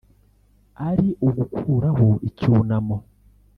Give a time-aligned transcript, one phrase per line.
[0.89, 2.95] ari ugukuraho icyunamo